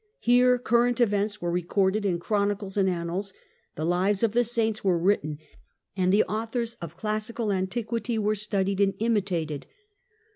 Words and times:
Here 0.17 0.57
current 0.57 0.99
events 0.99 1.43
were 1.43 1.51
recorded 1.51 2.07
in 2.07 2.17
chronicles 2.17 2.75
and 2.75 2.89
annals, 2.89 3.33
the 3.75 3.85
lives 3.85 4.23
of 4.23 4.31
the 4.31 4.43
saints 4.43 4.83
were 4.83 4.97
written, 4.97 5.37
and 5.95 6.11
the 6.11 6.23
authors 6.23 6.73
of 6.81 6.97
classical 6.97 7.51
antiquity 7.51 8.17
were 8.17 8.33
studied 8.33 8.81
and 8.81 8.95
imitated. 8.97 9.67